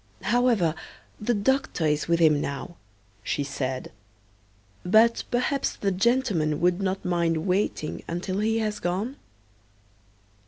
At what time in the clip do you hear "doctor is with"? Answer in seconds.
1.35-2.19